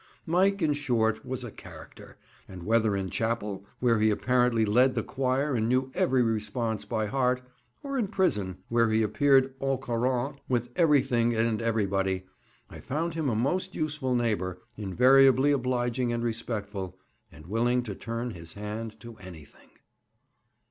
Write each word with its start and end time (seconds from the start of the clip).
Mike, 0.25 0.63
in 0.63 0.73
short, 0.73 1.23
was 1.23 1.43
a 1.43 1.51
character, 1.51 2.17
and 2.47 2.63
whether 2.63 2.95
in 2.95 3.07
chapel, 3.07 3.67
where 3.79 3.99
he 3.99 4.09
apparently 4.09 4.65
led 4.65 4.95
the 4.95 5.03
choir 5.03 5.53
and 5.53 5.69
knew 5.69 5.91
every 5.93 6.23
response 6.23 6.85
by 6.85 7.05
heart, 7.05 7.43
or 7.83 7.99
in 7.99 8.05
the 8.05 8.11
prison, 8.11 8.57
where 8.67 8.89
he 8.89 9.03
appeared 9.03 9.53
au 9.61 9.77
courant 9.77 10.39
with 10.49 10.69
everything 10.75 11.35
and 11.35 11.61
everybody, 11.61 12.25
I 12.67 12.79
found 12.79 13.13
him 13.13 13.29
a 13.29 13.35
most 13.35 13.75
useful 13.75 14.15
neighbour, 14.15 14.59
invariably 14.75 15.51
obliging 15.51 16.11
and 16.11 16.23
respectful, 16.23 16.97
and 17.31 17.45
willing 17.45 17.83
to 17.83 17.93
turn 17.93 18.31
his 18.31 18.53
hand 18.53 18.99
to 19.01 19.17
anything. 19.17 19.69